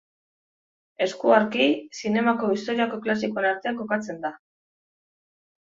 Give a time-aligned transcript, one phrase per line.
[1.05, 1.67] Eskuarki,
[1.99, 4.35] zinemako historiako klasikoen artean kokatzen da.